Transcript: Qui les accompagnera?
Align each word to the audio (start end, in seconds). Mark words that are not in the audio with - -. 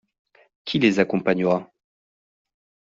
Qui 0.65 0.79
les 0.79 0.99
accompagnera? 0.99 1.69